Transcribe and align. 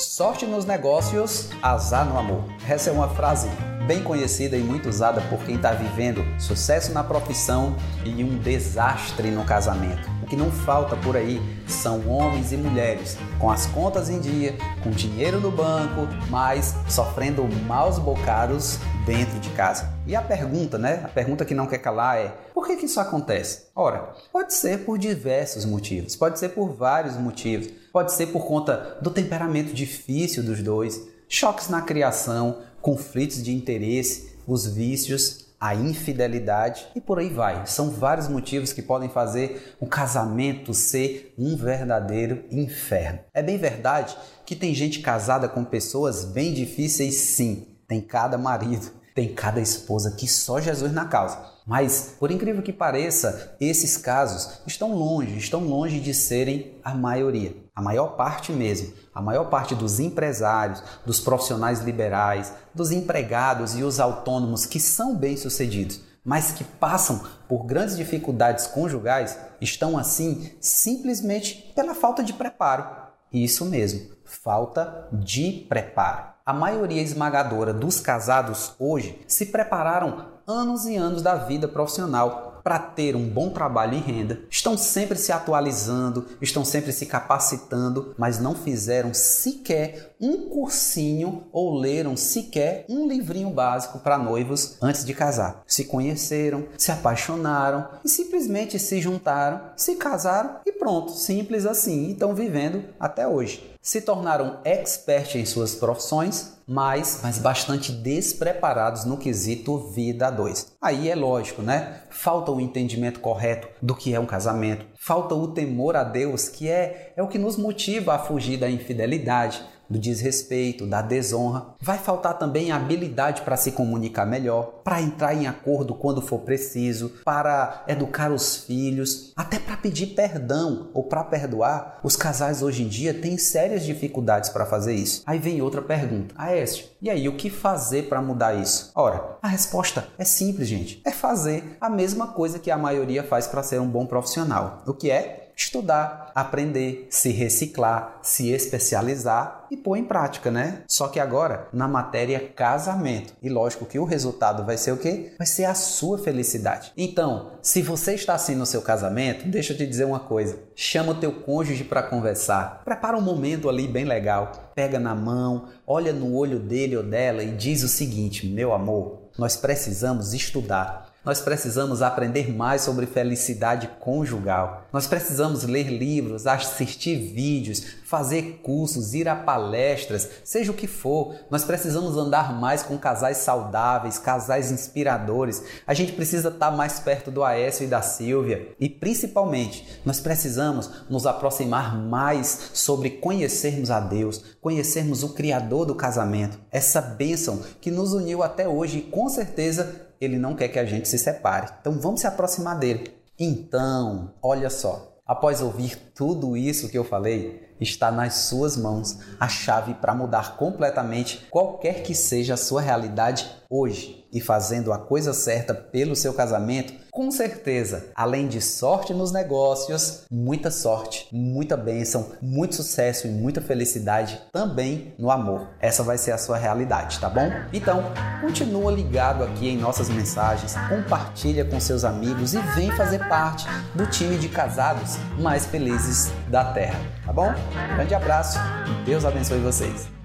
Sorte 0.00 0.46
nos 0.46 0.64
negócios, 0.64 1.50
azar 1.60 2.06
no 2.06 2.18
amor. 2.18 2.44
Essa 2.66 2.88
é 2.88 2.92
uma 2.92 3.10
frase 3.10 3.50
bem 3.86 4.02
conhecida 4.02 4.56
e 4.56 4.62
muito 4.62 4.88
usada 4.88 5.20
por 5.28 5.38
quem 5.40 5.56
está 5.56 5.72
vivendo 5.72 6.24
sucesso 6.40 6.90
na 6.90 7.04
profissão 7.04 7.76
e 8.02 8.24
um 8.24 8.38
desastre 8.38 9.30
no 9.30 9.44
casamento. 9.44 10.08
Que 10.30 10.36
não 10.36 10.48
falta 10.48 10.96
por 10.96 11.16
aí 11.16 11.42
são 11.66 12.08
homens 12.08 12.52
e 12.52 12.56
mulheres 12.56 13.18
com 13.40 13.50
as 13.50 13.66
contas 13.66 14.08
em 14.08 14.20
dia, 14.20 14.56
com 14.80 14.90
dinheiro 14.90 15.40
no 15.40 15.50
banco, 15.50 16.06
mas 16.28 16.72
sofrendo 16.88 17.42
maus 17.66 17.98
bocados 17.98 18.78
dentro 19.04 19.40
de 19.40 19.50
casa. 19.50 19.92
E 20.06 20.14
a 20.14 20.22
pergunta, 20.22 20.78
né? 20.78 21.02
A 21.04 21.08
pergunta 21.08 21.44
que 21.44 21.52
não 21.52 21.66
quer 21.66 21.78
calar 21.78 22.16
é: 22.16 22.28
por 22.54 22.64
que, 22.64 22.76
que 22.76 22.86
isso 22.86 23.00
acontece? 23.00 23.64
Ora, 23.74 24.14
pode 24.32 24.54
ser 24.54 24.84
por 24.84 24.98
diversos 24.98 25.64
motivos, 25.64 26.14
pode 26.14 26.38
ser 26.38 26.50
por 26.50 26.68
vários 26.76 27.16
motivos, 27.16 27.66
pode 27.92 28.12
ser 28.12 28.28
por 28.28 28.46
conta 28.46 28.98
do 29.02 29.10
temperamento 29.10 29.74
difícil 29.74 30.44
dos 30.44 30.62
dois, 30.62 31.08
choques 31.28 31.68
na 31.68 31.82
criação, 31.82 32.58
conflitos 32.80 33.42
de 33.42 33.52
interesse, 33.52 34.38
os 34.46 34.64
vícios, 34.64 35.49
a 35.60 35.74
infidelidade 35.74 36.86
e 36.96 37.00
por 37.00 37.18
aí 37.18 37.28
vai. 37.28 37.66
São 37.66 37.90
vários 37.90 38.28
motivos 38.28 38.72
que 38.72 38.80
podem 38.80 39.10
fazer 39.10 39.76
o 39.78 39.86
casamento 39.86 40.72
ser 40.72 41.34
um 41.38 41.54
verdadeiro 41.54 42.44
inferno. 42.50 43.20
É 43.34 43.42
bem 43.42 43.58
verdade 43.58 44.16
que 44.46 44.56
tem 44.56 44.74
gente 44.74 45.00
casada 45.00 45.48
com 45.48 45.62
pessoas 45.62 46.24
bem 46.24 46.54
difíceis, 46.54 47.14
sim. 47.16 47.76
Tem 47.86 48.00
cada 48.00 48.38
marido, 48.38 48.90
tem 49.14 49.34
cada 49.34 49.60
esposa 49.60 50.12
que 50.12 50.26
só 50.26 50.60
Jesus 50.60 50.92
na 50.92 51.04
causa. 51.04 51.38
Mas, 51.70 52.16
por 52.18 52.32
incrível 52.32 52.64
que 52.64 52.72
pareça, 52.72 53.54
esses 53.60 53.96
casos 53.96 54.60
estão 54.66 54.92
longe, 54.92 55.38
estão 55.38 55.60
longe 55.60 56.00
de 56.00 56.12
serem 56.12 56.74
a 56.82 56.92
maioria. 56.92 57.54
A 57.72 57.80
maior 57.80 58.16
parte 58.16 58.50
mesmo. 58.50 58.92
A 59.14 59.22
maior 59.22 59.48
parte 59.48 59.76
dos 59.76 60.00
empresários, 60.00 60.82
dos 61.06 61.20
profissionais 61.20 61.78
liberais, 61.78 62.52
dos 62.74 62.90
empregados 62.90 63.76
e 63.76 63.84
os 63.84 64.00
autônomos 64.00 64.66
que 64.66 64.80
são 64.80 65.14
bem-sucedidos, 65.14 66.00
mas 66.24 66.50
que 66.50 66.64
passam 66.64 67.22
por 67.48 67.64
grandes 67.66 67.96
dificuldades 67.96 68.66
conjugais, 68.66 69.38
estão 69.60 69.96
assim 69.96 70.50
simplesmente 70.60 71.72
pela 71.76 71.94
falta 71.94 72.24
de 72.24 72.32
preparo. 72.32 72.84
Isso 73.32 73.64
mesmo, 73.64 74.10
falta 74.24 75.08
de 75.12 75.64
preparo. 75.68 76.30
A 76.44 76.52
maioria 76.52 77.00
esmagadora 77.00 77.72
dos 77.72 78.00
casados 78.00 78.74
hoje 78.76 79.20
se 79.28 79.46
prepararam 79.46 80.39
anos 80.50 80.84
e 80.84 80.96
anos 80.96 81.22
da 81.22 81.36
vida 81.36 81.68
profissional 81.68 82.60
para 82.62 82.78
ter 82.78 83.16
um 83.16 83.26
bom 83.26 83.50
trabalho 83.50 83.94
e 83.94 84.00
renda, 84.00 84.40
estão 84.50 84.76
sempre 84.76 85.16
se 85.16 85.32
atualizando, 85.32 86.26
estão 86.42 86.64
sempre 86.64 86.92
se 86.92 87.06
capacitando, 87.06 88.14
mas 88.18 88.38
não 88.38 88.54
fizeram 88.54 89.14
sequer 89.14 90.09
um 90.20 90.48
cursinho 90.48 91.44
ou 91.52 91.74
leram 91.74 92.16
sequer 92.16 92.84
um 92.88 93.06
livrinho 93.06 93.50
básico 93.50 93.98
para 93.98 94.18
noivos 94.18 94.76
antes 94.82 95.04
de 95.04 95.14
casar. 95.14 95.62
Se 95.66 95.84
conheceram, 95.84 96.66
se 96.76 96.92
apaixonaram 96.92 97.88
e 98.04 98.08
simplesmente 98.08 98.78
se 98.78 99.00
juntaram, 99.00 99.60
se 99.76 99.96
casaram 99.96 100.56
e 100.66 100.72
pronto, 100.72 101.12
simples 101.12 101.64
assim, 101.66 102.10
estão 102.10 102.34
vivendo 102.34 102.84
até 102.98 103.26
hoje 103.26 103.70
se 103.82 104.02
tornaram 104.02 104.58
experts 104.64 105.36
em 105.36 105.46
suas 105.46 105.74
profissões, 105.74 106.58
mas, 106.66 107.20
mas 107.22 107.38
bastante 107.38 107.90
despreparados 107.90 109.04
no 109.04 109.16
quesito 109.16 109.78
vida 109.90 110.26
a 110.26 110.30
dois. 110.30 110.72
Aí 110.80 111.08
é 111.08 111.14
lógico, 111.14 111.62
né? 111.62 112.02
Falta 112.10 112.52
o 112.52 112.60
entendimento 112.60 113.20
correto 113.20 113.68
do 113.80 113.94
que 113.94 114.14
é 114.14 114.20
um 114.20 114.26
casamento, 114.26 114.84
falta 114.98 115.34
o 115.34 115.48
temor 115.48 115.96
a 115.96 116.04
Deus, 116.04 116.48
que 116.48 116.68
é, 116.68 117.12
é 117.16 117.22
o 117.22 117.28
que 117.28 117.38
nos 117.38 117.56
motiva 117.56 118.14
a 118.14 118.18
fugir 118.18 118.58
da 118.58 118.70
infidelidade, 118.70 119.64
do 119.90 119.98
desrespeito, 119.98 120.86
da 120.86 121.02
desonra. 121.02 121.74
Vai 121.80 121.98
faltar 121.98 122.38
também 122.38 122.70
a 122.70 122.76
habilidade 122.76 123.42
para 123.42 123.56
se 123.56 123.72
comunicar 123.72 124.24
melhor, 124.24 124.80
para 124.84 125.02
entrar 125.02 125.34
em 125.34 125.48
acordo 125.48 125.94
quando 125.94 126.22
for 126.22 126.38
preciso, 126.38 127.12
para 127.24 127.84
educar 127.88 128.30
os 128.30 128.56
filhos, 128.56 129.32
até 129.36 129.58
para 129.58 129.76
pedir 129.76 130.08
perdão 130.08 130.88
ou 130.94 131.02
para 131.02 131.24
perdoar. 131.24 131.98
Os 132.04 132.14
casais 132.14 132.62
hoje 132.62 132.84
em 132.84 132.88
dia 132.88 133.12
têm 133.12 133.36
sérias 133.36 133.84
dificuldades 133.84 134.50
para 134.50 134.64
fazer 134.64 134.94
isso. 134.94 135.22
Aí 135.26 135.38
vem 135.38 135.60
outra 135.60 135.82
pergunta: 135.82 136.34
Aécio, 136.38 136.86
e 137.02 137.10
aí 137.10 137.28
o 137.28 137.36
que 137.36 137.50
fazer 137.50 138.08
para 138.08 138.22
mudar 138.22 138.54
isso? 138.54 138.92
Ora, 138.94 139.38
a 139.42 139.48
resposta 139.48 140.06
é 140.16 140.24
simples, 140.24 140.68
gente. 140.68 141.02
É 141.04 141.10
fazer 141.10 141.76
a 141.80 141.90
mesma 141.90 142.28
coisa 142.28 142.58
que 142.58 142.70
a 142.70 142.78
maioria 142.78 143.24
faz 143.24 143.46
para 143.46 143.62
ser 143.62 143.80
um 143.80 143.88
bom 143.88 144.06
profissional. 144.06 144.82
O 144.86 144.94
que 144.94 145.10
é? 145.10 145.49
Estudar, 145.60 146.32
aprender, 146.34 147.06
se 147.10 147.30
reciclar, 147.30 148.18
se 148.22 148.50
especializar 148.50 149.66
e 149.70 149.76
pôr 149.76 149.96
em 149.96 150.04
prática, 150.04 150.50
né? 150.50 150.82
Só 150.88 151.06
que 151.08 151.20
agora 151.20 151.68
na 151.72 151.86
matéria 151.86 152.40
casamento. 152.40 153.34
E 153.42 153.48
lógico 153.48 153.84
que 153.84 153.98
o 153.98 154.04
resultado 154.04 154.64
vai 154.64 154.78
ser 154.78 154.92
o 154.92 154.96
quê? 154.96 155.34
Vai 155.38 155.46
ser 155.46 155.66
a 155.66 155.74
sua 155.74 156.18
felicidade. 156.18 156.92
Então, 156.96 157.52
se 157.62 157.82
você 157.82 158.14
está 158.14 158.34
assim 158.34 158.54
no 158.54 158.64
seu 158.64 158.80
casamento, 158.80 159.46
deixa 159.46 159.72
eu 159.72 159.76
te 159.76 159.86
dizer 159.86 160.04
uma 160.04 160.20
coisa. 160.20 160.58
Chama 160.74 161.12
o 161.12 161.20
teu 161.20 161.32
cônjuge 161.32 161.84
para 161.84 162.02
conversar. 162.02 162.82
Prepara 162.84 163.16
um 163.16 163.22
momento 163.22 163.68
ali 163.68 163.86
bem 163.86 164.06
legal. 164.06 164.52
Pega 164.74 164.98
na 164.98 165.14
mão, 165.14 165.68
olha 165.86 166.12
no 166.12 166.34
olho 166.34 166.58
dele 166.58 166.96
ou 166.96 167.02
dela 167.02 167.42
e 167.42 167.54
diz 167.54 167.82
o 167.82 167.88
seguinte: 167.88 168.46
"Meu 168.46 168.72
amor, 168.72 169.28
nós 169.38 169.56
precisamos 169.56 170.32
estudar. 170.32 171.10
Nós 171.30 171.40
precisamos 171.40 172.02
aprender 172.02 172.52
mais 172.52 172.82
sobre 172.82 173.06
felicidade 173.06 173.88
conjugal. 174.00 174.88
Nós 174.92 175.06
precisamos 175.06 175.62
ler 175.62 175.84
livros, 175.84 176.44
assistir 176.44 177.14
vídeos, 177.32 177.84
fazer 178.04 178.58
cursos, 178.64 179.14
ir 179.14 179.28
a 179.28 179.36
palestras, 179.36 180.28
seja 180.42 180.72
o 180.72 180.74
que 180.74 180.88
for. 180.88 181.36
Nós 181.48 181.62
precisamos 181.62 182.16
andar 182.16 182.52
mais 182.58 182.82
com 182.82 182.98
casais 182.98 183.36
saudáveis, 183.36 184.18
casais 184.18 184.72
inspiradores. 184.72 185.62
A 185.86 185.94
gente 185.94 186.14
precisa 186.14 186.48
estar 186.48 186.72
mais 186.72 186.98
perto 186.98 187.30
do 187.30 187.44
Aécio 187.44 187.84
e 187.84 187.88
da 187.88 188.02
Silvia. 188.02 188.74
E 188.80 188.88
principalmente, 188.88 190.00
nós 190.04 190.18
precisamos 190.18 190.90
nos 191.08 191.28
aproximar 191.28 191.96
mais 191.96 192.70
sobre 192.74 193.08
conhecermos 193.08 193.88
a 193.92 194.00
Deus, 194.00 194.56
conhecermos 194.60 195.22
o 195.22 195.28
Criador 195.28 195.86
do 195.86 195.94
casamento, 195.94 196.58
essa 196.72 197.00
bênção 197.00 197.62
que 197.80 197.92
nos 197.92 198.14
uniu 198.14 198.42
até 198.42 198.66
hoje 198.66 198.98
e 198.98 199.02
com 199.02 199.28
certeza 199.28 200.09
ele 200.20 200.38
não 200.38 200.54
quer 200.54 200.68
que 200.68 200.78
a 200.78 200.84
gente 200.84 201.08
se 201.08 201.18
separe. 201.18 201.72
Então 201.80 201.98
vamos 201.98 202.20
se 202.20 202.26
aproximar 202.26 202.78
dele. 202.78 203.14
Então, 203.38 204.34
olha 204.42 204.68
só, 204.68 205.16
após 205.26 205.62
ouvir 205.62 205.96
tudo 206.14 206.56
isso 206.56 206.90
que 206.90 206.98
eu 206.98 207.04
falei, 207.04 207.69
está 207.80 208.10
nas 208.10 208.34
suas 208.34 208.76
mãos 208.76 209.18
a 209.38 209.48
chave 209.48 209.94
para 209.94 210.14
mudar 210.14 210.56
completamente 210.56 211.46
qualquer 211.50 212.02
que 212.02 212.14
seja 212.14 212.54
a 212.54 212.58
sua 212.58 212.80
realidade 212.80 213.50
hoje 213.68 214.26
e 214.32 214.40
fazendo 214.40 214.92
a 214.92 214.98
coisa 214.98 215.32
certa 215.32 215.72
pelo 215.72 216.16
seu 216.16 216.32
casamento, 216.34 216.92
com 217.10 217.30
certeza, 217.30 218.06
além 218.14 218.46
de 218.46 218.60
sorte 218.60 219.12
nos 219.12 219.32
negócios, 219.32 220.22
muita 220.30 220.70
sorte, 220.70 221.28
muita 221.32 221.76
bênção, 221.76 222.32
muito 222.40 222.76
sucesso 222.76 223.26
e 223.26 223.30
muita 223.30 223.60
felicidade 223.60 224.40
também 224.52 225.14
no 225.18 225.30
amor. 225.30 225.68
Essa 225.80 226.02
vai 226.02 226.18
ser 226.18 226.32
a 226.32 226.38
sua 226.38 226.56
realidade, 226.56 227.18
tá 227.18 227.28
bom? 227.28 227.50
Então, 227.72 228.04
continua 228.40 228.92
ligado 228.92 229.42
aqui 229.42 229.68
em 229.68 229.76
nossas 229.76 230.08
mensagens, 230.08 230.74
compartilha 230.88 231.64
com 231.64 231.80
seus 231.80 232.04
amigos 232.04 232.54
e 232.54 232.58
vem 232.74 232.90
fazer 232.92 233.26
parte 233.28 233.66
do 233.94 234.06
time 234.06 234.36
de 234.36 234.48
casados 234.48 235.16
mais 235.38 235.66
felizes 235.66 236.32
da 236.48 236.72
Terra, 236.72 236.98
tá 237.26 237.32
bom? 237.32 237.52
Grande 237.94 238.14
abraço 238.14 238.58
Deus 239.04 239.24
abençoe 239.24 239.58
vocês. 239.60 240.19